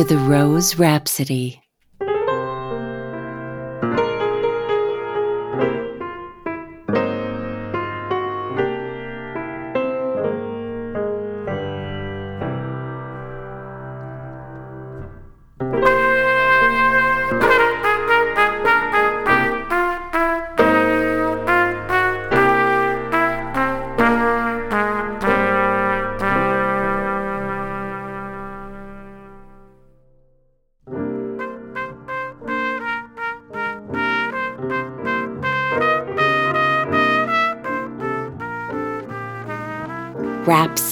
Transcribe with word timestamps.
To 0.00 0.06
the 0.06 0.16
Rose 0.16 0.78
Rhapsody. 0.78 1.60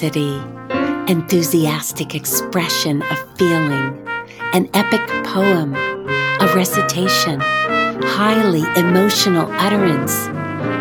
Enthusiastic 0.01 2.15
expression 2.15 3.02
of 3.02 3.37
feeling, 3.37 4.06
an 4.52 4.70
epic 4.73 5.05
poem, 5.25 5.75
a 5.75 6.52
recitation, 6.55 7.41
highly 7.41 8.61
emotional 8.81 9.50
utterance, 9.55 10.28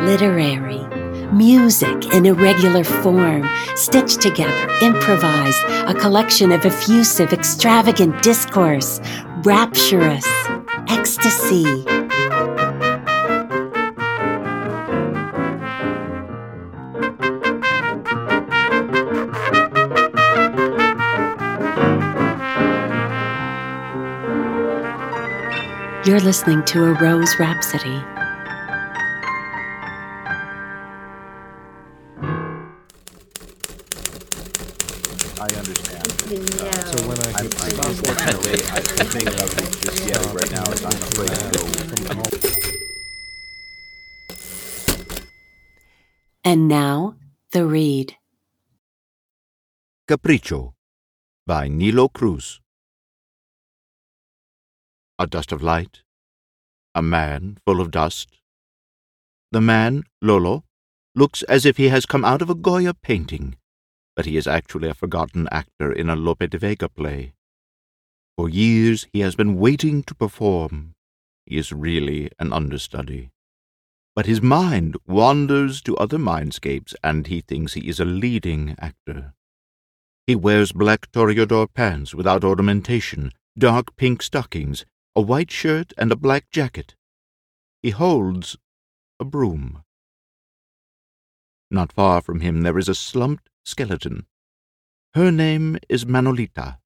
literary, 0.05 0.85
music 1.33 2.13
in 2.13 2.27
irregular 2.27 2.83
form, 2.83 3.43
stitched 3.75 4.21
together, 4.21 4.69
improvised, 4.83 5.63
a 5.67 5.95
collection 5.95 6.51
of 6.51 6.63
effusive, 6.63 7.33
extravagant 7.33 8.21
discourse, 8.21 9.01
rapturous, 9.43 10.27
ecstasy. 10.89 11.65
You're 26.07 26.21
listening 26.21 26.63
to 26.67 26.85
a 26.85 26.93
Rose 26.93 27.37
Rhapsody. 27.37 28.01
I 35.35 35.47
understand. 35.51 36.07
Yeah. 36.31 36.71
So 36.71 37.03
when 37.09 37.19
I 37.19 37.27
I'm, 37.35 37.49
get 37.49 37.59
I'm 37.59 37.71
stuck 37.71 37.89
unfortunately, 37.89 38.53
I 38.71 38.79
think 38.79 39.27
of 39.27 39.51
just 39.81 40.07
yelling 40.07 40.33
right 40.33 40.49
now. 40.49 40.63
is 40.71 40.85
I'm 40.85 40.93
afraid 40.93 41.27
to 41.27 41.51
go. 41.51 41.67
And 46.45 46.69
now, 46.69 47.15
the 47.51 47.65
read. 47.65 48.15
Capricho 50.07 50.71
by 51.45 51.67
Nilo 51.67 52.07
Cruz. 52.07 52.61
A 55.19 55.25
dust 55.25 55.51
of 55.51 55.63
light, 55.63 56.03
a 56.93 57.01
man 57.01 57.57
full 57.65 57.81
of 57.81 57.89
dust. 57.89 58.39
The 59.51 59.61
man, 59.61 60.03
Lolo, 60.21 60.63
looks 61.15 61.41
as 61.43 61.65
if 61.65 61.77
he 61.77 61.89
has 61.89 62.05
come 62.05 62.23
out 62.23 62.43
of 62.43 62.51
a 62.51 62.55
Goya 62.55 62.93
painting, 62.93 63.55
but 64.15 64.25
he 64.25 64.37
is 64.37 64.45
actually 64.45 64.89
a 64.89 64.93
forgotten 64.93 65.47
actor 65.51 65.91
in 65.91 66.09
a 66.09 66.15
Lope 66.15 66.47
de 66.49 66.57
Vega 66.59 66.87
play. 66.87 67.33
For 68.37 68.47
years 68.47 69.07
he 69.11 69.21
has 69.21 69.35
been 69.35 69.57
waiting 69.57 70.03
to 70.03 70.13
perform. 70.13 70.93
He 71.47 71.57
is 71.57 71.71
really 71.71 72.29
an 72.37 72.53
understudy. 72.53 73.31
But 74.15 74.27
his 74.27 74.41
mind 74.41 74.97
wanders 75.07 75.81
to 75.83 75.97
other 75.97 76.19
mindscapes, 76.19 76.93
and 77.03 77.25
he 77.25 77.41
thinks 77.41 77.73
he 77.73 77.87
is 77.87 77.99
a 77.99 78.05
leading 78.05 78.75
actor. 78.79 79.33
He 80.27 80.35
wears 80.35 80.71
black 80.71 81.11
toreador 81.11 81.67
pants 81.73 82.13
without 82.13 82.43
ornamentation, 82.43 83.31
dark 83.57 83.95
pink 83.95 84.21
stockings, 84.21 84.85
a 85.17 85.21
white 85.21 85.49
shirt, 85.49 85.93
and 85.97 86.11
a 86.11 86.15
black 86.15 86.47
jacket. 86.51 86.93
He 87.81 87.89
holds 87.89 88.55
a 89.19 89.25
broom. 89.25 89.81
Not 91.71 91.91
far 91.91 92.21
from 92.21 92.41
him 92.41 92.61
there 92.61 92.77
is 92.77 92.87
a 92.87 92.93
slumped 92.93 93.49
skeleton. 93.65 94.27
Her 95.15 95.31
name 95.31 95.79
is 95.89 96.05
Manolita. 96.05 96.77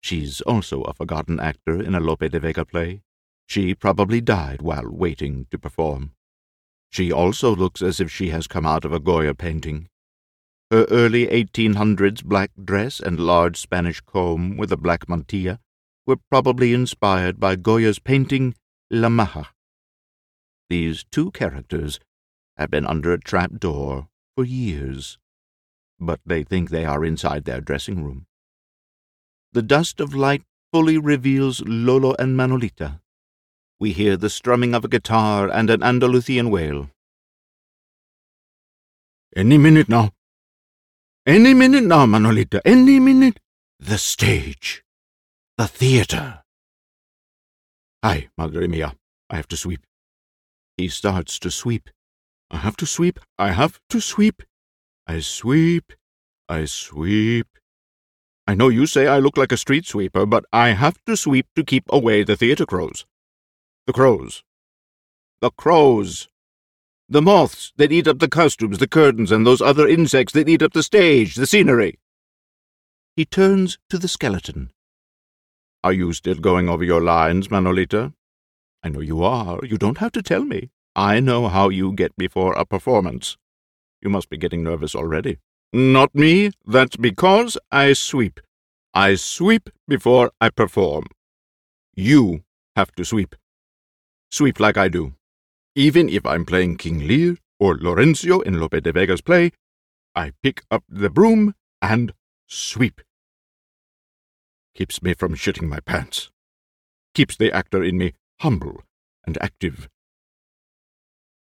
She's 0.00 0.40
also 0.40 0.80
a 0.84 0.94
forgotten 0.94 1.38
actor 1.38 1.82
in 1.82 1.94
a 1.94 2.00
Lope 2.00 2.30
de 2.30 2.40
Vega 2.40 2.64
play. 2.64 3.02
She 3.46 3.74
probably 3.74 4.22
died 4.22 4.62
while 4.62 4.88
waiting 4.90 5.46
to 5.50 5.58
perform. 5.58 6.12
She 6.88 7.12
also 7.12 7.54
looks 7.54 7.82
as 7.82 8.00
if 8.00 8.10
she 8.10 8.30
has 8.30 8.46
come 8.46 8.64
out 8.64 8.86
of 8.86 8.94
a 8.94 8.98
Goya 8.98 9.34
painting. 9.34 9.90
Her 10.70 10.86
early 10.90 11.26
1800s 11.26 12.24
black 12.24 12.50
dress 12.64 12.98
and 12.98 13.20
large 13.20 13.58
Spanish 13.58 14.00
comb 14.00 14.56
with 14.56 14.72
a 14.72 14.78
black 14.78 15.06
mantilla 15.06 15.58
were 16.08 16.16
probably 16.30 16.72
inspired 16.72 17.38
by 17.38 17.54
Goya's 17.54 17.98
painting 17.98 18.54
La 18.90 19.10
Maja. 19.10 19.48
These 20.70 21.04
two 21.12 21.30
characters 21.32 22.00
have 22.56 22.70
been 22.70 22.86
under 22.86 23.12
a 23.12 23.20
trap 23.20 23.60
door 23.60 24.08
for 24.34 24.44
years, 24.44 25.18
but 26.00 26.18
they 26.24 26.42
think 26.44 26.70
they 26.70 26.86
are 26.86 27.04
inside 27.04 27.44
their 27.44 27.60
dressing 27.60 28.02
room. 28.02 28.24
The 29.52 29.60
dust 29.60 30.00
of 30.00 30.14
light 30.14 30.42
fully 30.72 30.96
reveals 30.96 31.60
Lolo 31.66 32.14
and 32.18 32.34
Manolita. 32.34 33.00
We 33.78 33.92
hear 33.92 34.16
the 34.16 34.30
strumming 34.30 34.74
of 34.74 34.86
a 34.86 34.88
guitar 34.88 35.50
and 35.50 35.68
an 35.68 35.82
Andalusian 35.82 36.48
wail. 36.48 36.88
Any 39.36 39.58
minute 39.58 39.90
now. 39.90 40.12
Any 41.26 41.52
minute 41.52 41.84
now, 41.84 42.06
Manolita. 42.06 42.62
Any 42.64 42.98
minute. 42.98 43.40
The 43.78 43.98
stage. 43.98 44.82
The 45.58 45.66
theater. 45.66 46.42
Ay, 48.00 48.28
madre 48.38 48.68
mia. 48.68 48.94
I 49.28 49.34
have 49.34 49.48
to 49.48 49.56
sweep. 49.56 49.84
He 50.76 50.86
starts 50.86 51.36
to 51.40 51.50
sweep. 51.50 51.90
I 52.48 52.58
have 52.58 52.76
to 52.76 52.86
sweep. 52.86 53.18
I 53.40 53.50
have 53.50 53.80
to 53.88 54.00
sweep. 54.00 54.44
I 55.08 55.18
sweep. 55.18 55.94
I 56.48 56.64
sweep. 56.66 57.48
I 58.46 58.54
know 58.54 58.68
you 58.68 58.86
say 58.86 59.08
I 59.08 59.18
look 59.18 59.36
like 59.36 59.50
a 59.50 59.56
street 59.56 59.84
sweeper, 59.84 60.26
but 60.26 60.44
I 60.52 60.68
have 60.74 60.96
to 61.06 61.16
sweep 61.16 61.48
to 61.56 61.64
keep 61.64 61.86
away 61.88 62.22
the 62.22 62.36
theater 62.36 62.64
crows. 62.64 63.04
The 63.88 63.92
crows. 63.92 64.44
The 65.40 65.50
crows. 65.50 66.28
The 67.08 67.20
moths 67.20 67.72
that 67.78 67.90
eat 67.90 68.06
up 68.06 68.20
the 68.20 68.28
costumes, 68.28 68.78
the 68.78 68.86
curtains, 68.86 69.32
and 69.32 69.44
those 69.44 69.60
other 69.60 69.88
insects 69.88 70.34
that 70.34 70.48
eat 70.48 70.62
up 70.62 70.72
the 70.72 70.84
stage, 70.84 71.34
the 71.34 71.48
scenery. 71.48 71.98
He 73.16 73.24
turns 73.24 73.76
to 73.90 73.98
the 73.98 74.06
skeleton. 74.06 74.70
Are 75.84 75.92
you 75.92 76.12
still 76.12 76.34
going 76.34 76.68
over 76.68 76.82
your 76.82 77.00
lines, 77.00 77.48
Manolita? 77.48 78.12
I 78.82 78.88
know 78.88 79.00
you 79.00 79.22
are. 79.22 79.60
You 79.64 79.78
don't 79.78 79.98
have 79.98 80.12
to 80.12 80.22
tell 80.22 80.44
me. 80.44 80.70
I 80.96 81.20
know 81.20 81.48
how 81.48 81.68
you 81.68 81.92
get 81.92 82.16
before 82.16 82.52
a 82.54 82.64
performance. 82.64 83.36
You 84.02 84.10
must 84.10 84.28
be 84.28 84.36
getting 84.36 84.64
nervous 84.64 84.94
already. 84.94 85.38
Not 85.72 86.14
me. 86.14 86.50
That's 86.66 86.96
because 86.96 87.56
I 87.70 87.92
sweep. 87.92 88.40
I 88.92 89.14
sweep 89.14 89.70
before 89.86 90.32
I 90.40 90.50
perform. 90.50 91.04
You 91.94 92.42
have 92.74 92.90
to 92.96 93.04
sweep. 93.04 93.36
Sweep 94.30 94.58
like 94.58 94.76
I 94.76 94.88
do. 94.88 95.14
Even 95.76 96.08
if 96.08 96.26
I'm 96.26 96.44
playing 96.44 96.76
King 96.76 97.06
Lear 97.06 97.36
or 97.60 97.76
Lorenzo 97.76 98.40
in 98.40 98.58
Lope 98.58 98.82
de 98.82 98.92
Vega's 98.92 99.20
play, 99.20 99.52
I 100.14 100.32
pick 100.42 100.62
up 100.70 100.82
the 100.88 101.10
broom 101.10 101.54
and 101.80 102.12
sweep. 102.48 103.00
Keeps 104.78 105.02
me 105.02 105.12
from 105.12 105.34
shitting 105.34 105.68
my 105.68 105.80
pants. 105.80 106.30
Keeps 107.12 107.36
the 107.36 107.50
actor 107.50 107.82
in 107.82 107.98
me 107.98 108.12
humble 108.38 108.84
and 109.26 109.36
active. 109.40 109.88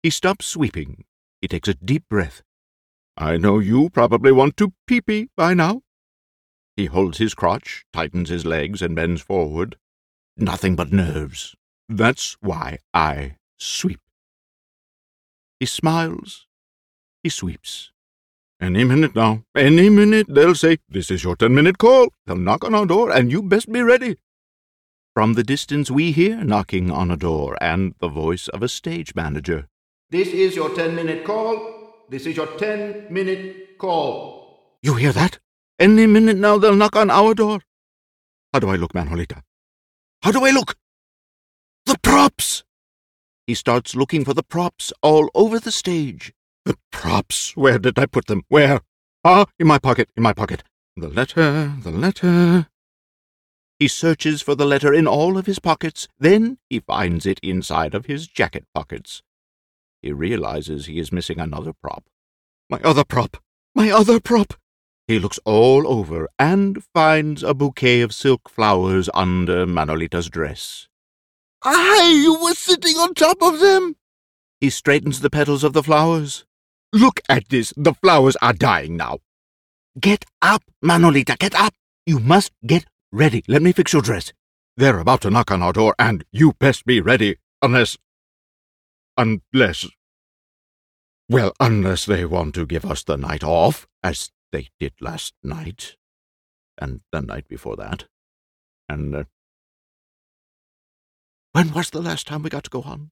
He 0.02 0.10
stops 0.10 0.48
sweeping. 0.48 1.04
He 1.40 1.48
takes 1.48 1.68
a 1.68 1.76
deep 1.76 2.10
breath. 2.10 2.42
I 3.16 3.38
know 3.38 3.60
you 3.60 3.92
probably 3.92 4.32
want 4.32 4.58
to 4.58 4.74
pee-pee 4.88 5.30
by 5.38 5.54
now. 5.54 5.84
He 6.76 6.88
holds 6.88 7.20
his 7.20 7.36
crotch, 7.36 7.86
tightens 7.94 8.30
his 8.30 8.44
legs, 8.44 8.82
and 8.82 8.96
bends 8.96 9.22
forward. 9.22 9.78
Nothing 10.36 10.76
but 10.76 10.92
nerves. 10.92 11.54
That's 11.88 12.38
why 12.42 12.80
I 12.92 13.36
sweep. 13.60 14.02
He 15.60 15.68
smiles. 15.68 16.48
He 17.22 17.30
sweeps. 17.30 17.92
Any 18.60 18.84
minute 18.84 19.16
now, 19.16 19.44
any 19.56 19.88
minute, 19.88 20.26
they'll 20.28 20.56
say, 20.56 20.78
This 20.90 21.12
is 21.12 21.24
your 21.24 21.36
ten 21.36 21.54
minute 21.54 21.78
call. 21.78 22.10
They'll 22.26 22.38
knock 22.38 22.64
on 22.64 22.74
our 22.74 22.88
door, 22.88 23.12
and 23.12 23.32
you 23.32 23.44
best 23.44 23.72
be 23.72 23.82
ready. 23.82 24.18
From 25.14 25.34
the 25.34 25.44
distance, 25.44 25.92
we 25.92 26.12
hear 26.12 26.44
knocking 26.44 26.90
on 26.90 27.12
a 27.12 27.18
door 27.18 27.56
and 27.62 27.94
the 28.00 28.08
voice 28.08 28.48
of 28.48 28.64
a 28.64 28.68
stage 28.70 29.14
manager. 29.14 29.68
This 30.10 30.30
is 30.30 30.56
your 30.56 30.74
10 30.74 30.96
minute 30.96 31.24
call. 31.24 32.06
This 32.10 32.26
is 32.26 32.36
your 32.36 32.48
10 32.48 33.08
minute 33.12 33.78
call. 33.78 34.78
You 34.82 34.96
hear 34.96 35.12
that? 35.12 35.38
Any 35.80 36.08
minute 36.08 36.38
now, 36.38 36.58
they'll 36.58 36.76
knock 36.76 36.96
on 36.96 37.12
our 37.12 37.36
door. 37.36 37.60
How 38.54 38.60
do 38.60 38.70
I 38.70 38.76
look, 38.76 38.94
Manolita? 38.94 39.44
How 40.24 40.32
do 40.32 40.46
I 40.46 40.50
look? 40.50 40.76
The 41.86 41.98
props! 42.02 42.64
He 43.46 43.54
starts 43.54 43.96
looking 43.96 44.26
for 44.26 44.34
the 44.34 44.44
props 44.44 44.92
all 45.04 45.30
over 45.36 45.60
the 45.60 45.72
stage. 45.72 46.34
The 46.68 46.78
props! 46.92 47.56
Where 47.56 47.80
did 47.80 47.98
I 47.98 48.08
put 48.08 48.26
them? 48.26 48.44
Where? 48.50 48.82
Ah, 49.24 49.46
in 49.58 49.68
my 49.68 49.80
pocket, 49.80 50.10
in 50.18 50.24
my 50.24 50.34
pocket. 50.34 50.64
The 50.98 51.08
letter, 51.08 51.74
the 51.82 51.92
letter. 51.92 52.68
He 53.80 53.88
searches 53.88 54.42
for 54.42 54.54
the 54.54 54.66
letter 54.66 54.94
in 54.94 55.08
all 55.08 55.38
of 55.38 55.46
his 55.46 55.60
pockets. 55.60 56.10
Then 56.20 56.58
he 56.70 56.82
finds 56.82 57.26
it 57.26 57.40
inside 57.42 57.96
of 57.96 58.08
his 58.08 58.28
jacket 58.28 58.66
pockets. 58.76 59.24
He 60.02 60.12
realizes 60.12 60.88
he 60.88 61.00
is 61.00 61.10
missing 61.10 61.40
another 61.40 61.72
prop. 61.72 62.04
My 62.70 62.82
other 62.84 63.06
prop! 63.06 63.38
My 63.74 63.90
other 63.90 64.20
prop! 64.20 64.56
He 65.08 65.20
looks 65.20 65.40
all 65.46 65.88
over 65.88 66.28
and 66.38 66.84
finds 66.94 67.44
a 67.44 67.54
bouquet 67.54 68.02
of 68.02 68.14
silk 68.14 68.50
flowers 68.50 69.10
under 69.14 69.66
Manolita's 69.66 70.30
dress. 70.30 70.90
I 71.64 72.26
was 72.42 72.58
sitting 72.58 72.98
on 72.98 73.14
top 73.14 73.42
of 73.42 73.62
them! 73.62 73.96
He 74.60 74.70
straightens 74.70 75.22
the 75.22 75.30
petals 75.30 75.64
of 75.64 75.72
the 75.72 75.84
flowers. 75.84 76.44
Look 76.94 77.20
at 77.28 77.50
this. 77.50 77.74
The 77.76 77.94
flowers 77.94 78.38
are 78.42 78.54
dying 78.54 78.98
now. 78.98 79.20
Get 80.00 80.26
up, 80.42 80.64
Manolita, 80.84 81.38
get 81.38 81.56
up. 81.56 81.74
You 82.06 82.20
must 82.20 82.52
get 82.66 82.86
ready. 83.12 83.44
Let 83.48 83.62
me 83.62 83.72
fix 83.72 83.94
your 83.94 84.02
dress. 84.02 84.32
They're 84.78 85.00
about 85.00 85.22
to 85.22 85.30
knock 85.30 85.52
on 85.52 85.64
our 85.64 85.74
door, 85.74 85.96
and 85.98 86.24
you 86.32 86.54
best 86.54 86.86
be 86.86 87.02
ready, 87.02 87.38
unless. 87.62 87.98
unless. 89.18 89.88
Well, 91.28 91.54
unless 91.60 92.06
they 92.06 92.26
want 92.26 92.56
to 92.56 92.66
give 92.66 92.86
us 92.86 93.04
the 93.04 93.18
night 93.18 93.44
off, 93.44 93.88
as 94.04 94.32
they 94.52 94.70
did 94.80 94.94
last 95.02 95.34
night, 95.44 95.98
and 96.78 97.02
the 97.12 97.22
night 97.22 97.48
before 97.48 97.76
that, 97.76 98.06
and. 98.88 99.16
Uh, 99.16 99.24
when 101.54 101.74
was 101.74 101.90
the 101.90 102.02
last 102.04 102.28
time 102.28 102.44
we 102.44 102.52
got 102.52 102.66
to 102.66 102.70
go 102.70 102.84
on? 102.84 103.10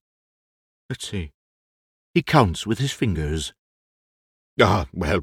Let's 0.88 1.08
see. 1.08 1.32
He 2.14 2.22
counts 2.22 2.64
with 2.64 2.78
his 2.78 2.92
fingers. 2.92 3.52
Ah, 4.60 4.86
well, 4.92 5.20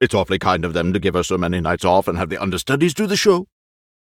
it's 0.00 0.14
awfully 0.14 0.38
kind 0.38 0.64
of 0.64 0.72
them 0.72 0.92
to 0.92 0.98
give 1.00 1.16
us 1.16 1.28
so 1.28 1.38
many 1.38 1.60
nights 1.60 1.84
off 1.84 2.06
and 2.06 2.18
have 2.18 2.28
the 2.28 2.40
understudies 2.40 2.94
do 2.94 3.06
the 3.06 3.16
show. 3.16 3.46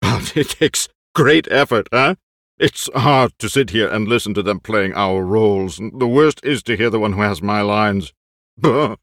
But 0.01 0.35
it 0.38 0.50
takes 0.50 0.89
great 1.13 1.47
effort, 1.51 1.88
eh? 1.91 2.15
It's 2.57 2.89
hard 2.95 3.38
to 3.39 3.50
sit 3.50 3.71
here 3.71 3.88
and 3.89 4.07
listen 4.07 4.33
to 4.35 4.44
them 4.44 4.59
playing 4.59 4.94
our 4.94 5.24
roles. 5.24 5.77
The 5.77 6.07
worst 6.07 6.39
is 6.44 6.63
to 6.63 6.77
hear 6.77 6.89
the 6.89 7.00
one 7.00 7.13
who 7.13 7.21
has 7.21 7.41
my 7.41 7.62
lines. 7.62 8.13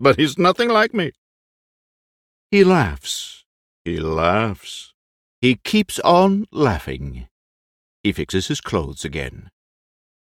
But 0.00 0.16
he's 0.16 0.38
nothing 0.38 0.68
like 0.68 0.94
me. 0.94 1.10
He 2.52 2.62
laughs. 2.62 3.44
He 3.84 3.98
laughs. 3.98 4.94
He 5.40 5.56
keeps 5.56 5.98
on 6.00 6.46
laughing. 6.52 7.26
He 8.04 8.12
fixes 8.12 8.46
his 8.46 8.60
clothes 8.60 9.04
again. 9.04 9.50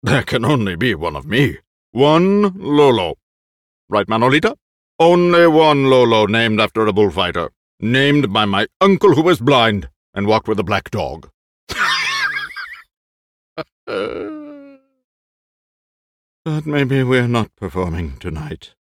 There 0.04 0.22
can 0.22 0.44
only 0.44 0.76
be 0.76 0.94
one 0.94 1.16
of 1.16 1.26
me. 1.26 1.58
One 1.90 2.52
Lolo. 2.56 3.16
Right, 3.88 4.06
Manolita? 4.06 4.56
Only 4.98 5.46
one 5.46 5.84
Lolo 5.84 6.26
named 6.26 6.60
after 6.60 6.86
a 6.86 6.92
bullfighter. 6.92 7.50
Named 7.78 8.32
by 8.32 8.44
my 8.44 8.66
uncle 8.80 9.14
who 9.14 9.22
was 9.22 9.40
blind 9.40 9.88
and 10.14 10.26
walked 10.26 10.48
with 10.48 10.58
a 10.58 10.64
black 10.64 10.90
dog. 10.90 11.30
but 16.44 16.66
maybe 16.66 17.02
we're 17.02 17.28
not 17.28 17.54
performing 17.54 18.16
tonight. 18.18 18.74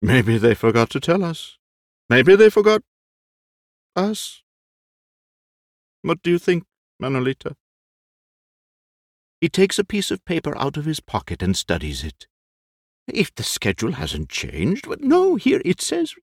Maybe 0.00 0.38
they 0.38 0.54
forgot 0.54 0.88
to 0.90 1.00
tell 1.00 1.22
us. 1.22 1.58
Maybe 2.08 2.34
they 2.34 2.48
forgot 2.48 2.82
us. 3.94 4.42
What 6.02 6.22
do 6.22 6.30
you 6.30 6.38
think, 6.38 6.64
Manolita? 7.02 7.56
He 9.40 9.50
takes 9.50 9.78
a 9.78 9.84
piece 9.84 10.10
of 10.10 10.24
paper 10.24 10.56
out 10.56 10.78
of 10.78 10.86
his 10.86 11.00
pocket 11.00 11.42
and 11.42 11.56
studies 11.56 12.04
it. 12.04 12.26
If 13.12 13.34
the 13.34 13.42
schedule 13.42 13.92
hasn't 13.92 14.28
changed, 14.28 14.88
but 14.88 15.00
no, 15.00 15.36
here 15.36 15.60
it 15.64 15.80
says. 15.80 16.14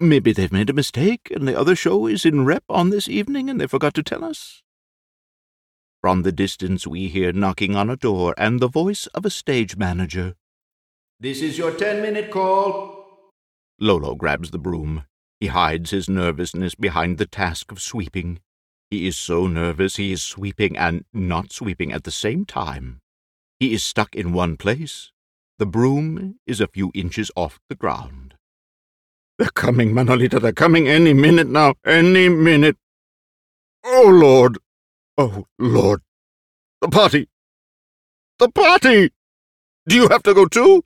Maybe 0.00 0.32
they've 0.32 0.52
made 0.52 0.70
a 0.70 0.74
mistake 0.74 1.30
and 1.34 1.46
the 1.46 1.58
other 1.58 1.74
show 1.74 2.06
is 2.06 2.24
in 2.24 2.44
rep 2.44 2.64
on 2.68 2.90
this 2.90 3.08
evening 3.08 3.50
and 3.50 3.60
they 3.60 3.66
forgot 3.66 3.94
to 3.94 4.02
tell 4.02 4.24
us. 4.24 4.62
From 6.00 6.22
the 6.22 6.30
distance, 6.30 6.86
we 6.86 7.08
hear 7.08 7.32
knocking 7.32 7.74
on 7.74 7.90
a 7.90 7.96
door 7.96 8.32
and 8.38 8.60
the 8.60 8.68
voice 8.68 9.06
of 9.08 9.24
a 9.24 9.30
stage 9.30 9.76
manager. 9.76 10.34
This 11.18 11.42
is 11.42 11.58
your 11.58 11.72
ten 11.72 12.00
minute 12.00 12.30
call. 12.30 13.32
Lolo 13.80 14.14
grabs 14.14 14.52
the 14.52 14.58
broom. 14.58 15.04
He 15.40 15.48
hides 15.48 15.90
his 15.90 16.08
nervousness 16.08 16.76
behind 16.76 17.18
the 17.18 17.26
task 17.26 17.72
of 17.72 17.82
sweeping. 17.82 18.40
He 18.90 19.06
is 19.08 19.18
so 19.18 19.48
nervous 19.48 19.96
he 19.96 20.12
is 20.12 20.22
sweeping 20.22 20.76
and 20.76 21.04
not 21.12 21.52
sweeping 21.52 21.92
at 21.92 22.04
the 22.04 22.10
same 22.12 22.44
time. 22.44 23.00
He 23.58 23.74
is 23.74 23.82
stuck 23.82 24.14
in 24.14 24.32
one 24.32 24.56
place. 24.56 25.10
The 25.58 25.66
broom 25.66 26.38
is 26.46 26.60
a 26.60 26.68
few 26.68 26.92
inches 26.94 27.30
off 27.34 27.58
the 27.68 27.74
ground. 27.74 28.34
They're 29.38 29.48
coming, 29.48 29.92
Manolita. 29.92 30.40
They're 30.40 30.52
coming 30.52 30.88
any 30.88 31.12
minute 31.12 31.48
now. 31.48 31.74
Any 31.84 32.28
minute. 32.28 32.76
Oh, 33.84 34.08
Lord. 34.08 34.58
Oh, 35.16 35.46
Lord. 35.58 36.02
The 36.80 36.88
party. 36.88 37.28
The 38.38 38.48
party! 38.50 39.10
Do 39.88 39.96
you 39.96 40.08
have 40.08 40.22
to 40.22 40.32
go 40.32 40.46
too? 40.46 40.84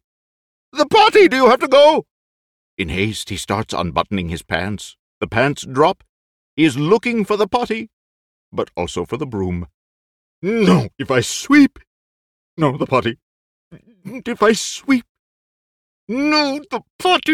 The 0.73 0.87
party! 0.87 1.29
Do 1.29 1.37
you 1.37 1.51
have 1.51 1.61
to 1.61 1.69
go? 1.69 2.07
In 2.79 2.89
haste, 2.89 3.29
he 3.29 3.37
starts 3.37 3.75
unbuttoning 3.75 4.31
his 4.31 4.43
pants. 4.43 4.97
The 5.21 5.27
pants 5.27 5.67
drop. 5.67 6.03
He 6.57 6.65
is 6.65 6.79
looking 6.79 7.27
for 7.27 7.37
the 7.37 7.47
potty, 7.47 7.91
but 8.51 8.71
also 8.75 9.05
for 9.05 9.19
the 9.19 9.27
broom. 9.27 9.67
No, 10.41 10.89
if 10.99 11.11
I 11.11 11.21
sweep. 11.21 11.79
No, 12.57 12.79
the 12.79 12.87
potty. 12.87 13.19
If 14.05 14.43
I 14.43 14.53
sweep. 14.53 15.05
No, 16.09 16.61
the 16.71 16.83
potty. 16.99 17.33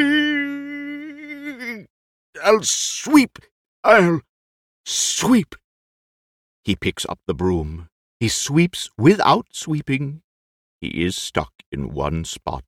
I'll 2.45 2.63
sweep. 2.63 3.39
I'll 3.83 4.21
sweep. 4.85 5.55
He 6.65 6.77
picks 6.77 7.07
up 7.07 7.19
the 7.27 7.35
broom. 7.35 7.89
He 8.21 8.29
sweeps 8.29 8.91
without 8.99 9.47
sweeping. 9.53 10.23
He 10.81 11.05
is 11.05 11.17
stuck 11.17 11.53
in 11.73 11.93
one 11.93 12.25
spot. 12.25 12.65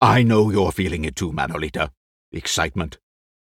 I 0.00 0.22
know 0.22 0.50
you're 0.50 0.72
feeling 0.72 1.04
it 1.04 1.16
too, 1.16 1.32
Manolita. 1.32 1.90
The 2.30 2.38
excitement, 2.38 2.98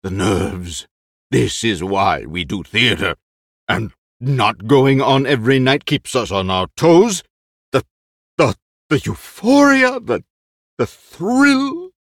the 0.04 0.12
nerves, 0.12 0.88
this 1.32 1.64
is 1.64 1.84
why 1.84 2.26
we 2.26 2.44
do 2.44 2.64
theatre. 2.64 3.16
And 3.68 3.94
not 4.20 4.68
going 4.68 5.02
on 5.02 5.26
every 5.26 5.60
night 5.60 5.86
keeps 5.86 6.16
us 6.16 6.30
on 6.30 6.50
our 6.50 6.68
toes. 6.76 7.24
The, 8.92 9.00
euphoria, 9.06 10.02
the, 10.02 10.26
the 10.78 10.86
thrill. 10.86 11.92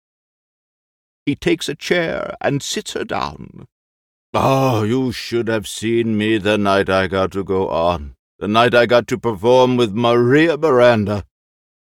He 1.25 1.37
takes 1.37 1.69
a 1.69 1.73
chair 1.73 2.35
and 2.41 2.61
sits 2.61 2.91
her 2.91 3.05
down. 3.05 3.67
Oh, 4.33 4.83
you 4.83 5.13
should 5.13 5.47
have 5.47 5.69
seen 5.69 6.17
me 6.17 6.37
the 6.37 6.57
night 6.57 6.89
I 6.89 7.07
got 7.07 7.31
to 7.31 7.45
go 7.45 7.69
on, 7.69 8.15
the 8.39 8.49
night 8.49 8.75
I 8.75 8.87
got 8.87 9.07
to 9.07 9.17
perform 9.17 9.77
with 9.77 9.93
Maria 9.93 10.57
Miranda. 10.57 11.23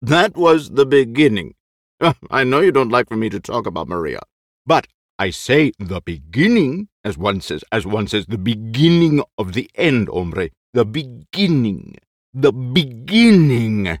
That 0.01 0.35
was 0.35 0.71
the 0.71 0.85
beginning. 0.85 1.55
I 2.29 2.43
know 2.43 2.59
you 2.59 2.73
don't 2.73 2.91
like 2.91 3.07
for 3.07 3.15
me 3.15 3.29
to 3.29 3.39
talk 3.39 3.65
about 3.65 3.87
Maria, 3.87 4.19
but 4.65 4.85
I 5.17 5.29
say 5.29 5.71
the 5.79 6.01
beginning, 6.01 6.89
as 7.05 7.17
one 7.17 7.39
says, 7.39 7.63
as 7.71 7.85
one 7.85 8.07
says, 8.07 8.25
the 8.25 8.37
beginning 8.37 9.23
of 9.37 9.53
the 9.53 9.69
end, 9.75 10.09
hombre. 10.09 10.49
The 10.73 10.83
beginning. 10.83 11.95
The 12.33 12.51
beginning. 12.51 13.99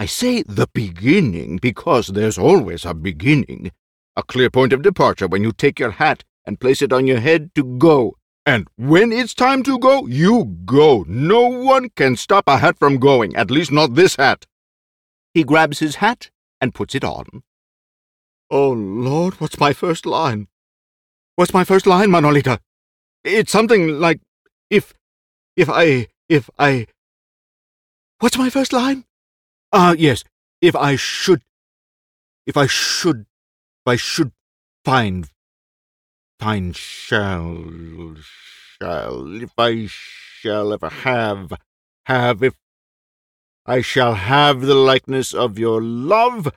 I 0.00 0.06
say 0.06 0.42
the 0.44 0.66
beginning 0.72 1.58
because 1.58 2.06
there's 2.06 2.38
always 2.38 2.86
a 2.86 2.94
beginning. 2.94 3.70
A 4.16 4.22
clear 4.22 4.48
point 4.48 4.72
of 4.72 4.80
departure 4.80 5.28
when 5.28 5.42
you 5.42 5.52
take 5.52 5.78
your 5.78 5.90
hat 5.90 6.24
and 6.46 6.58
place 6.58 6.80
it 6.80 6.90
on 6.90 7.06
your 7.06 7.20
head 7.20 7.54
to 7.54 7.62
go. 7.62 8.16
And 8.46 8.66
when 8.76 9.12
it's 9.12 9.34
time 9.34 9.62
to 9.64 9.78
go, 9.78 10.06
you 10.06 10.56
go. 10.64 11.04
No 11.06 11.46
one 11.48 11.90
can 11.90 12.16
stop 12.16 12.44
a 12.46 12.56
hat 12.56 12.78
from 12.78 12.96
going, 12.96 13.36
at 13.36 13.50
least 13.50 13.70
not 13.70 13.94
this 13.94 14.16
hat. 14.16 14.46
He 15.34 15.44
grabs 15.44 15.80
his 15.80 15.96
hat 15.96 16.30
and 16.62 16.74
puts 16.74 16.94
it 16.94 17.04
on. 17.04 17.42
Oh, 18.50 18.70
Lord, 18.70 19.34
what's 19.34 19.60
my 19.60 19.74
first 19.74 20.06
line? 20.06 20.48
What's 21.36 21.52
my 21.52 21.62
first 21.62 21.86
line, 21.86 22.08
Manolita? 22.08 22.58
It's 23.22 23.52
something 23.52 24.00
like, 24.00 24.22
if, 24.70 24.94
if 25.56 25.68
I, 25.68 26.06
if 26.26 26.48
I. 26.58 26.86
What's 28.20 28.38
my 28.38 28.48
first 28.48 28.72
line? 28.72 29.04
Ah, 29.72 29.94
yes, 29.96 30.24
if 30.60 30.74
I 30.74 30.96
should, 30.96 31.42
if 32.46 32.56
I 32.56 32.66
should, 32.66 33.26
if 33.86 33.86
I 33.86 33.96
should 33.96 34.32
find, 34.84 35.28
find 36.40 36.74
shall, 36.74 38.16
shall, 38.80 39.40
if 39.40 39.52
I 39.56 39.86
shall 39.86 40.72
ever 40.72 40.88
have, 40.88 41.52
have, 42.06 42.42
if 42.42 42.54
I 43.64 43.80
shall 43.80 44.14
have 44.14 44.62
the 44.62 44.74
likeness 44.74 45.32
of 45.32 45.56
your 45.56 45.80
love, 45.80 46.52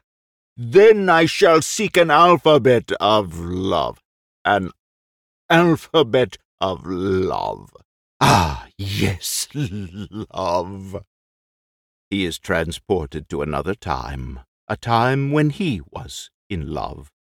then 0.58 1.08
I 1.08 1.26
shall 1.26 1.62
seek 1.62 1.98
an 1.98 2.10
alphabet 2.10 2.92
of 3.00 3.38
love. 3.38 4.00
An 4.44 4.72
alphabet 5.52 6.38
of 6.60 6.86
love. 6.88 7.70
Ah, 8.20 8.68
yes, 8.78 9.48
love. 9.54 11.04
He 12.14 12.26
is 12.26 12.38
transported 12.38 13.28
to 13.30 13.42
another 13.42 13.74
time, 13.74 14.42
a 14.68 14.78
time 14.78 15.32
when 15.32 15.50
he 15.50 15.82
was 15.90 16.30
in 16.48 16.72
love. 16.72 17.12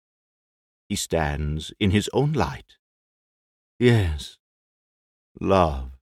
He 0.87 0.95
stands 0.95 1.73
in 1.79 1.89
his 1.89 2.11
own 2.13 2.33
light. 2.33 2.77
Yes, 3.79 4.37
love. 5.41 5.97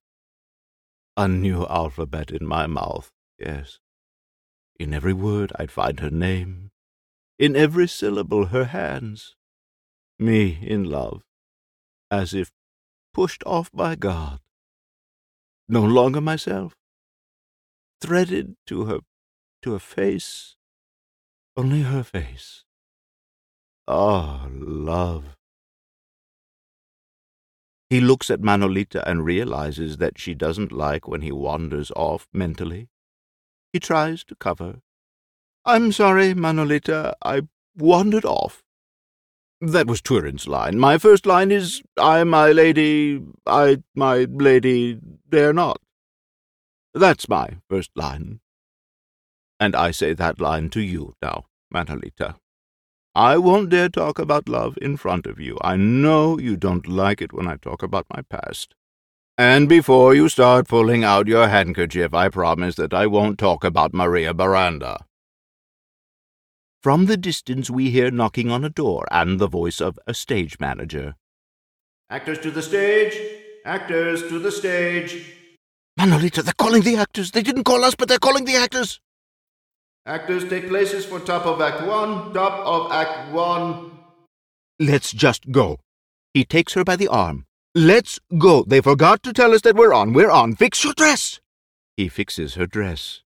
A 1.15 1.29
new 1.29 1.65
alphabet 1.67 2.31
in 2.31 2.45
my 2.45 2.67
mouth, 2.67 3.13
yes. 3.39 3.79
In 4.77 4.93
every 4.93 5.13
word 5.13 5.53
I'd 5.55 5.71
find 5.71 6.01
her 6.01 6.11
name, 6.11 6.71
in 7.39 7.55
every 7.55 7.87
syllable 7.87 8.47
her 8.47 8.65
hands. 8.65 9.37
Me 10.19 10.59
in 10.61 10.83
love, 10.83 11.23
as 12.11 12.33
if 12.33 12.51
pushed 13.13 13.41
off 13.45 13.71
by 13.71 13.95
God. 13.95 14.41
No 15.69 15.81
longer 15.81 16.19
myself, 16.19 16.75
threaded 18.01 18.55
to 18.67 18.85
her 18.85 18.99
to 19.61 19.73
her 19.73 19.79
face, 19.79 20.55
only 21.55 21.81
her 21.81 22.03
face. 22.03 22.63
Ah, 23.87 24.47
love. 24.51 25.37
He 27.89 27.99
looks 27.99 28.31
at 28.31 28.41
Manolita 28.41 29.03
and 29.05 29.25
realizes 29.25 29.97
that 29.97 30.17
she 30.17 30.33
doesn't 30.33 30.71
like 30.71 31.07
when 31.07 31.21
he 31.21 31.31
wanders 31.31 31.91
off 31.95 32.27
mentally. 32.33 32.87
He 33.73 33.79
tries 33.79 34.23
to 34.25 34.35
cover. 34.35 34.81
I'm 35.65 35.91
sorry, 35.91 36.33
Manolita, 36.33 37.13
I 37.21 37.41
wandered 37.77 38.25
off. 38.25 38.63
That 39.59 39.87
was 39.87 40.01
Turin's 40.01 40.47
line. 40.47 40.79
My 40.79 40.97
first 40.97 41.25
line 41.25 41.51
is, 41.51 41.83
I, 41.97 42.23
my 42.23 42.51
lady, 42.51 43.21
I, 43.45 43.83
my 43.93 44.25
lady, 44.29 44.97
dare 45.29 45.53
not. 45.53 45.79
That's 46.93 47.29
my 47.29 47.57
first 47.69 47.91
line. 47.95 48.41
And 49.59 49.75
I 49.75 49.91
say 49.91 50.13
that 50.13 50.41
line 50.41 50.69
to 50.71 50.81
you 50.81 51.15
now, 51.21 51.45
Manolita. 51.73 52.35
I 53.13 53.37
won't 53.37 53.69
dare 53.69 53.89
talk 53.89 54.19
about 54.19 54.49
love 54.49 54.77
in 54.81 54.97
front 54.97 55.25
of 55.25 55.39
you. 55.39 55.57
I 55.61 55.75
know 55.75 56.39
you 56.39 56.55
don't 56.55 56.87
like 56.87 57.21
it 57.21 57.33
when 57.33 57.47
I 57.47 57.57
talk 57.57 57.83
about 57.83 58.07
my 58.09 58.21
past. 58.23 58.73
And 59.37 59.67
before 59.67 60.13
you 60.13 60.29
start 60.29 60.67
pulling 60.67 61.03
out 61.03 61.27
your 61.27 61.47
handkerchief, 61.47 62.13
I 62.13 62.29
promise 62.29 62.75
that 62.75 62.93
I 62.93 63.07
won't 63.07 63.37
talk 63.37 63.63
about 63.63 63.93
Maria 63.93 64.33
Baranda. 64.33 65.05
From 66.81 67.05
the 67.05 67.17
distance, 67.17 67.69
we 67.69 67.91
hear 67.91 68.11
knocking 68.11 68.49
on 68.49 68.63
a 68.63 68.69
door 68.69 69.05
and 69.11 69.39
the 69.39 69.47
voice 69.47 69.79
of 69.79 69.99
a 70.07 70.13
stage 70.13 70.59
manager. 70.59 71.15
Actors 72.09 72.39
to 72.39 72.51
the 72.51 72.61
stage! 72.61 73.17
Actors 73.65 74.27
to 74.29 74.39
the 74.39 74.51
stage! 74.51 75.40
Manolita, 76.01 76.41
they're 76.43 76.55
calling 76.57 76.81
the 76.81 76.95
actors. 76.95 77.29
They 77.29 77.43
didn't 77.43 77.63
call 77.63 77.83
us, 77.83 77.93
but 77.93 78.07
they're 78.07 78.17
calling 78.17 78.45
the 78.45 78.55
actors. 78.55 78.99
Actors 80.07 80.49
take 80.49 80.67
places 80.67 81.05
for 81.05 81.19
top 81.19 81.45
of 81.45 81.61
Act 81.61 81.85
One, 81.85 82.33
top 82.33 82.65
of 82.65 82.91
Act 82.91 83.31
One. 83.31 83.91
Let's 84.79 85.11
just 85.11 85.51
go. 85.51 85.77
He 86.33 86.43
takes 86.43 86.73
her 86.73 86.83
by 86.83 86.95
the 86.95 87.07
arm. 87.07 87.45
Let's 87.75 88.19
go. 88.35 88.63
They 88.63 88.81
forgot 88.81 89.21
to 89.21 89.31
tell 89.31 89.53
us 89.53 89.61
that 89.61 89.75
we're 89.75 89.93
on. 89.93 90.13
We're 90.13 90.31
on. 90.31 90.55
Fix 90.55 90.83
your 90.83 90.93
dress. 90.93 91.39
He 91.97 92.09
fixes 92.09 92.55
her 92.55 92.65
dress. 92.65 93.21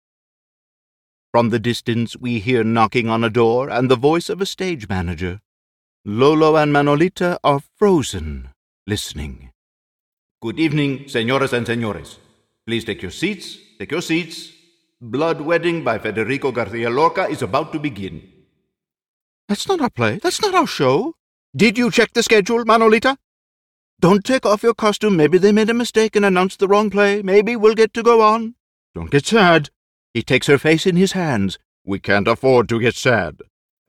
From 1.32 1.52
the 1.52 1.60
distance, 1.60 2.18
we 2.18 2.40
hear 2.40 2.66
knocking 2.66 3.08
on 3.08 3.24
a 3.24 3.30
door 3.30 3.70
and 3.70 3.90
the 3.90 3.96
voice 3.96 4.28
of 4.28 4.42
a 4.42 4.46
stage 4.46 4.90
manager. 4.90 5.40
Lolo 6.04 6.58
and 6.58 6.74
Manolita 6.74 7.38
are 7.42 7.62
frozen, 7.78 8.50
listening. 8.86 9.52
Good 10.42 10.60
evening, 10.60 11.06
señoras 11.06 11.54
and 11.54 11.66
señores. 11.66 12.18
Please 12.68 12.84
take 12.84 13.02
your 13.02 13.12
seats. 13.12 13.58
Take 13.80 13.92
your 13.92 14.02
seats. 14.02 14.52
Blood 15.00 15.42
Wedding 15.42 15.84
by 15.84 16.00
Federico 16.00 16.52
Garcia 16.52 16.90
Lorca 16.90 17.28
is 17.28 17.42
about 17.42 17.72
to 17.74 17.80
begin. 17.80 18.28
That's 19.48 19.68
not 19.68 19.82
our 19.82 19.90
play. 19.90 20.18
That's 20.18 20.42
not 20.42 20.56
our 20.56 20.66
show. 20.66 21.14
Did 21.56 21.78
you 21.78 21.92
check 21.92 22.14
the 22.14 22.24
schedule, 22.24 22.66
Manolita? 22.66 23.18
Don't 24.00 24.24
take 24.24 24.46
off 24.46 24.64
your 24.64 24.74
costume. 24.74 25.16
Maybe 25.16 25.38
they 25.38 25.52
made 25.52 25.70
a 25.70 25.74
mistake 25.74 26.16
and 26.16 26.26
announced 26.26 26.60
the 26.60 26.68
wrong 26.68 26.90
play. 26.90 27.22
Maybe 27.22 27.56
we'll 27.56 27.76
get 27.76 27.94
to 27.94 28.04
go 28.04 28.22
on. 28.22 28.56
Don't 28.96 29.12
get 29.12 29.26
sad. 29.26 29.70
He 30.14 30.24
takes 30.24 30.48
her 30.48 30.58
face 30.58 30.88
in 30.88 30.96
his 30.96 31.12
hands. 31.12 31.60
We 31.86 32.00
can't 32.00 32.28
afford 32.28 32.68
to 32.70 32.80
get 32.80 32.96
sad. 32.96 33.42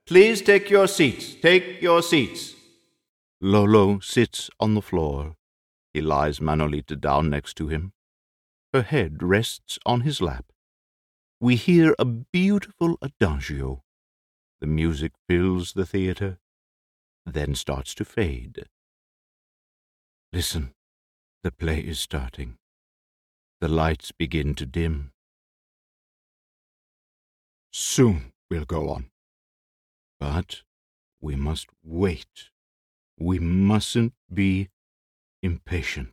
Please 0.06 0.42
take 0.42 0.68
your 0.68 0.87
seats. 0.87 1.35
Take 1.35 1.80
your 1.80 2.02
seats. 2.02 2.54
Lolo 3.40 4.00
sits 4.00 4.50
on 4.61 4.75
the 4.75 4.83
floor. 4.83 5.37
He 5.95 6.02
lies 6.02 6.40
Manolita 6.40 7.00
down 7.00 7.30
next 7.30 7.56
to 7.56 7.68
him. 7.68 7.92
Her 8.76 8.83
head 8.83 9.23
rests 9.23 9.78
on 9.87 10.02
his 10.02 10.21
lap 10.21 10.52
we 11.40 11.56
hear 11.56 11.95
a 11.99 12.04
beautiful 12.04 12.99
adagio. 13.00 13.83
The 14.61 14.66
music 14.66 15.12
fills 15.26 15.73
the 15.73 15.87
theatre, 15.87 16.40
then 17.25 17.54
starts 17.54 17.95
to 17.95 18.04
fade. 18.04 18.66
Listen, 20.30 20.75
the 21.42 21.50
play 21.50 21.80
is 21.80 21.99
starting. 21.99 22.59
The 23.62 23.68
lights 23.68 24.12
begin 24.12 24.54
to 24.56 24.66
dim. 24.66 25.12
Soon 27.73 28.35
we'll 28.50 28.66
go 28.66 28.90
on. 28.90 29.06
But 30.21 30.64
we 31.18 31.35
must 31.35 31.68
wait. 31.83 32.50
We 33.18 33.38
mustn't 33.38 34.12
be 34.30 34.68
impatient. 35.42 36.12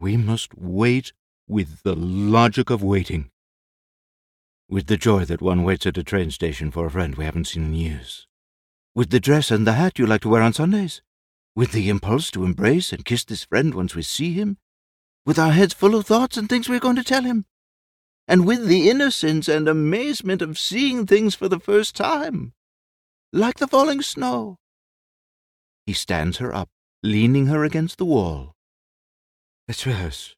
We 0.00 0.16
must 0.16 0.58
wait 0.58 1.12
with 1.48 1.82
the 1.82 1.94
logic 1.94 2.70
of 2.70 2.82
waiting 2.82 3.30
with 4.68 4.86
the 4.86 4.96
joy 4.96 5.24
that 5.24 5.40
one 5.40 5.62
waits 5.62 5.86
at 5.86 5.98
a 5.98 6.02
train 6.02 6.30
station 6.30 6.70
for 6.70 6.86
a 6.86 6.90
friend 6.90 7.14
we 7.14 7.24
haven't 7.24 7.46
seen 7.46 7.66
in 7.66 7.74
years, 7.74 8.26
with 8.94 9.10
the 9.10 9.20
dress 9.20 9.50
and 9.50 9.66
the 9.66 9.74
hat 9.74 9.98
you 9.98 10.06
like 10.06 10.22
to 10.22 10.28
wear 10.28 10.42
on 10.42 10.52
Sundays, 10.52 11.02
with 11.54 11.72
the 11.72 11.88
impulse 11.88 12.30
to 12.32 12.44
embrace 12.44 12.92
and 12.92 13.04
kiss 13.04 13.24
this 13.24 13.44
friend 13.44 13.74
once 13.74 13.94
we 13.94 14.02
see 14.02 14.32
him, 14.32 14.58
with 15.24 15.38
our 15.38 15.52
heads 15.52 15.72
full 15.72 15.94
of 15.94 16.06
thoughts 16.06 16.36
and 16.36 16.48
things 16.48 16.68
we're 16.68 16.80
going 16.80 16.96
to 16.96 17.04
tell 17.04 17.22
him, 17.22 17.46
and 18.26 18.44
with 18.44 18.66
the 18.66 18.90
innocence 18.90 19.48
and 19.48 19.68
amazement 19.68 20.42
of 20.42 20.58
seeing 20.58 21.06
things 21.06 21.34
for 21.36 21.48
the 21.48 21.60
first 21.60 21.94
time, 21.94 22.52
like 23.32 23.58
the 23.58 23.68
falling 23.68 24.02
snow. 24.02 24.58
He 25.86 25.92
stands 25.92 26.38
her 26.38 26.52
up, 26.52 26.68
leaning 27.04 27.46
her 27.46 27.64
against 27.64 27.98
the 27.98 28.04
wall. 28.04 28.56
Let's 29.68 29.86
rehearse. 29.86 30.35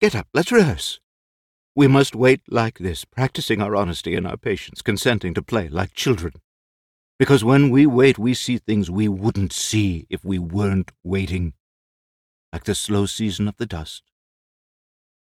Get 0.00 0.14
up, 0.14 0.28
let's 0.32 0.50
rehearse. 0.50 0.98
We 1.76 1.86
must 1.86 2.14
wait 2.14 2.40
like 2.48 2.78
this, 2.78 3.04
practicing 3.04 3.60
our 3.60 3.76
honesty 3.76 4.14
and 4.14 4.26
our 4.26 4.38
patience, 4.38 4.80
consenting 4.80 5.34
to 5.34 5.42
play 5.42 5.68
like 5.68 5.92
children. 5.92 6.32
Because 7.18 7.44
when 7.44 7.68
we 7.68 7.84
wait, 7.84 8.18
we 8.18 8.32
see 8.32 8.56
things 8.56 8.90
we 8.90 9.08
wouldn't 9.08 9.52
see 9.52 10.06
if 10.08 10.24
we 10.24 10.38
weren't 10.38 10.90
waiting, 11.04 11.52
like 12.50 12.64
the 12.64 12.74
slow 12.74 13.04
season 13.04 13.46
of 13.46 13.58
the 13.58 13.66
dust. 13.66 14.02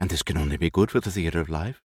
And 0.01 0.09
this 0.09 0.23
can 0.23 0.37
only 0.37 0.57
be 0.57 0.69
good 0.69 0.91
for 0.91 0.99
the 0.99 1.09
theatre 1.09 1.39
of 1.39 1.47
life, 1.47 1.81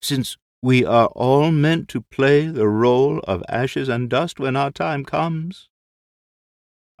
since 0.00 0.36
we 0.62 0.84
are 0.84 1.08
all 1.08 1.50
meant 1.50 1.88
to 1.88 2.00
play 2.00 2.46
the 2.46 2.68
role 2.68 3.18
of 3.26 3.42
ashes 3.48 3.88
and 3.88 4.08
dust 4.08 4.38
when 4.38 4.54
our 4.54 4.70
time 4.70 5.04
comes. 5.04 5.68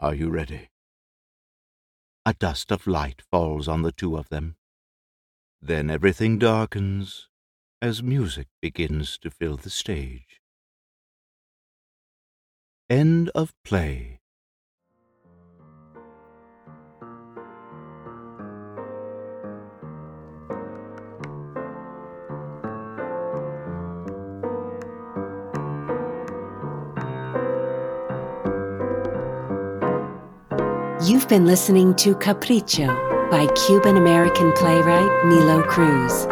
Are 0.00 0.16
you 0.16 0.30
ready? 0.30 0.70
A 2.26 2.34
dust 2.34 2.72
of 2.72 2.88
light 2.88 3.22
falls 3.30 3.68
on 3.68 3.82
the 3.82 3.92
two 3.92 4.16
of 4.16 4.30
them. 4.30 4.56
Then 5.60 5.90
everything 5.90 6.38
darkens 6.38 7.28
as 7.82 8.02
music 8.02 8.46
begins 8.60 9.18
to 9.18 9.30
fill 9.30 9.56
the 9.56 9.70
stage. 9.70 10.40
End 12.88 13.30
of 13.34 13.52
play. 13.64 14.20
You've 31.04 31.28
been 31.28 31.46
listening 31.46 31.94
to 31.96 32.14
Capricho 32.16 33.15
by 33.30 33.46
Cuban 33.66 33.96
American 33.96 34.52
playwright 34.52 35.24
Nilo 35.26 35.62
Cruz. 35.64 36.26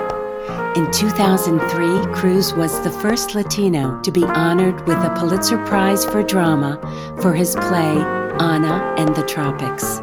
In 0.76 0.90
2003, 0.90 2.12
Cruz 2.12 2.54
was 2.54 2.80
the 2.82 2.90
first 2.90 3.34
Latino 3.34 4.00
to 4.02 4.10
be 4.10 4.24
honored 4.24 4.86
with 4.86 4.98
a 4.98 5.14
Pulitzer 5.18 5.58
Prize 5.66 6.04
for 6.04 6.22
Drama 6.22 6.78
for 7.20 7.32
his 7.32 7.54
play 7.56 7.96
Anna 8.40 8.94
and 8.96 9.14
the 9.14 9.24
Tropics. 9.24 10.00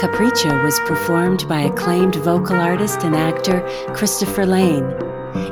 Capricho 0.00 0.62
was 0.64 0.80
performed 0.80 1.46
by 1.48 1.60
acclaimed 1.60 2.16
vocal 2.16 2.56
artist 2.56 3.04
and 3.04 3.14
actor 3.14 3.60
Christopher 3.94 4.46
Lane 4.46 4.84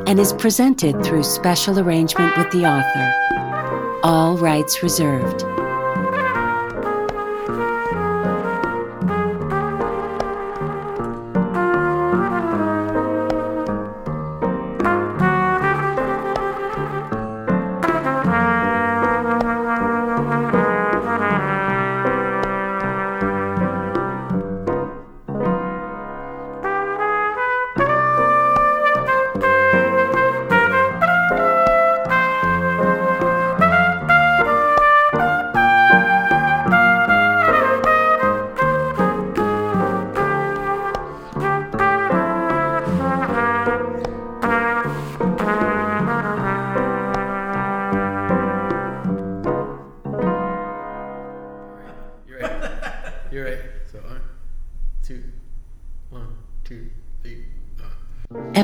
and 0.07 0.19
is 0.19 0.33
presented 0.33 1.05
through 1.05 1.23
special 1.23 1.79
arrangement 1.79 2.37
with 2.37 2.51
the 2.51 2.65
author. 2.65 4.01
All 4.03 4.37
rights 4.39 4.83
reserved. 4.83 5.45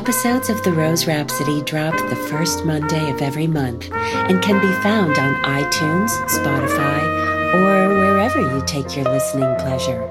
Episodes 0.05 0.51
of 0.51 0.61
The 0.61 0.71
Rose 0.71 1.07
Rhapsody 1.07 1.63
drop 1.63 1.95
the 1.95 2.15
first 2.15 2.63
Monday 2.63 3.09
of 3.09 3.23
every 3.23 3.47
month 3.47 3.91
and 3.91 4.39
can 4.39 4.61
be 4.61 4.71
found 4.83 5.17
on 5.17 5.33
iTunes, 5.41 6.11
Spotify, 6.27 7.01
or 7.55 7.89
wherever 7.97 8.39
you 8.39 8.63
take 8.67 8.95
your 8.95 9.05
listening 9.05 9.55
pleasure. 9.55 10.05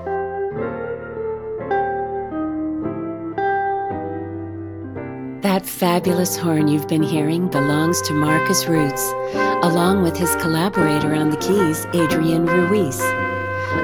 That 5.42 5.64
fabulous 5.64 6.36
horn 6.36 6.66
you've 6.66 6.88
been 6.88 7.04
hearing 7.04 7.46
belongs 7.46 8.02
to 8.02 8.14
Markus 8.14 8.64
Rutz, 8.64 9.62
along 9.62 10.02
with 10.02 10.16
his 10.16 10.34
collaborator 10.40 11.14
on 11.14 11.30
the 11.30 11.36
keys, 11.36 11.86
Adrian 11.94 12.46
Ruiz. 12.46 13.00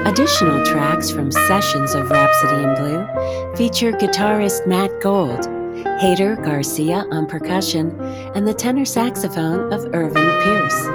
Additional 0.05 0.65
tracks 0.65 1.09
from 1.09 1.31
sessions 1.31 1.95
of 1.95 2.11
Rhapsody 2.11 2.63
in 2.63 2.75
Blue 2.75 3.55
feature 3.55 3.93
guitarist 3.93 4.67
Matt 4.67 4.99
Gold, 4.99 5.47
Hader 5.83 6.43
Garcia 6.43 7.05
on 7.11 7.25
percussion, 7.27 7.99
and 8.35 8.47
the 8.47 8.53
tenor 8.53 8.85
saxophone 8.85 9.71
of 9.73 9.93
Irvin 9.93 10.41
Pierce. 10.41 10.85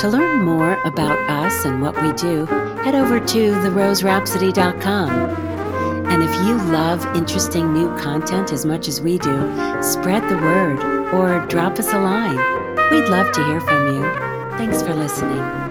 To 0.00 0.08
learn 0.08 0.42
more 0.42 0.80
about 0.84 1.18
us 1.30 1.64
and 1.64 1.82
what 1.82 2.00
we 2.02 2.12
do, 2.14 2.46
head 2.82 2.94
over 2.94 3.20
to 3.20 3.52
theroserhapsody.com. 3.52 5.10
And 6.06 6.22
if 6.22 6.34
you 6.46 6.54
love 6.72 7.04
interesting 7.16 7.72
new 7.72 7.94
content 7.96 8.52
as 8.52 8.66
much 8.66 8.88
as 8.88 9.00
we 9.00 9.18
do, 9.18 9.82
spread 9.82 10.28
the 10.28 10.38
word 10.38 10.80
or 11.12 11.46
drop 11.46 11.78
us 11.78 11.92
a 11.92 11.98
line. 11.98 12.36
We'd 12.90 13.08
love 13.08 13.30
to 13.32 13.44
hear 13.44 13.60
from 13.60 13.94
you. 13.94 14.02
Thanks 14.58 14.82
for 14.82 14.94
listening. 14.94 15.69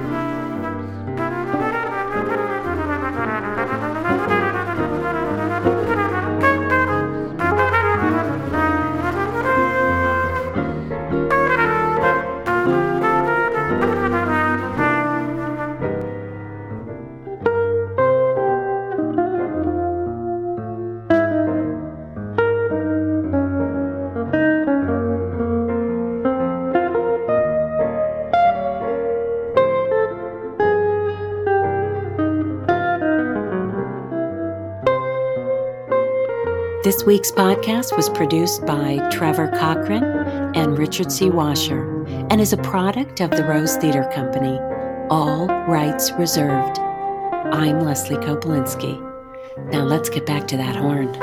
This 36.90 37.04
week's 37.04 37.32
podcast 37.32 37.96
was 37.96 38.10
produced 38.10 38.66
by 38.66 38.98
Trevor 39.12 39.50
Cochran 39.50 40.04
and 40.56 40.76
Richard 40.76 41.12
C. 41.12 41.30
Washer 41.30 42.04
and 42.32 42.42
is 42.42 42.52
a 42.52 42.58
product 42.58 43.22
of 43.22 43.30
the 43.30 43.44
Rose 43.44 43.76
Theater 43.76 44.10
Company. 44.12 44.58
All 45.12 45.46
rights 45.68 46.12
reserved. 46.14 46.80
I'm 46.80 47.82
Leslie 47.82 48.18
Kopolinsky. 48.18 49.00
Now 49.72 49.84
let's 49.84 50.10
get 50.10 50.26
back 50.26 50.48
to 50.48 50.58
that 50.58 50.76
horn. 50.76 51.16